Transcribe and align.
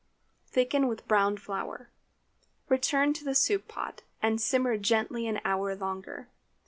Thicken 0.47 0.87
with 0.87 1.07
browned 1.07 1.39
flour; 1.39 1.91
return 2.69 3.13
to 3.13 3.23
the 3.23 3.35
soup 3.35 3.67
pot, 3.67 4.01
and 4.19 4.41
simmer 4.41 4.75
gently 4.79 5.27
an 5.27 5.39
hour 5.45 5.75
longer. 5.75 6.27